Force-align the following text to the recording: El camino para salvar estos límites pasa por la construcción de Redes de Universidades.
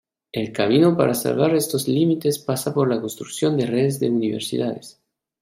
El 0.31 0.51
camino 0.51 0.97
para 0.97 1.13
salvar 1.13 1.53
estos 1.53 1.87
límites 1.87 2.39
pasa 2.39 2.73
por 2.73 2.89
la 2.89 2.99
construcción 2.99 3.55
de 3.55 3.67
Redes 3.67 3.99
de 3.99 4.09
Universidades. 4.09 4.99